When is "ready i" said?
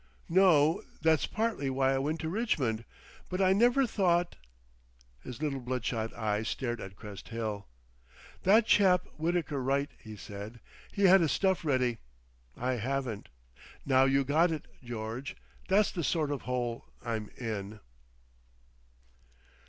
11.63-12.77